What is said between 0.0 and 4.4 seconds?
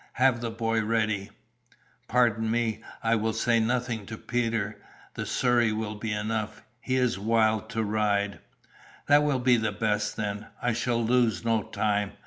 Have the boy ready" "Pardon me, I will say nothing to